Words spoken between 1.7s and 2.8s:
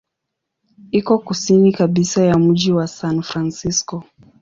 kabisa ya mji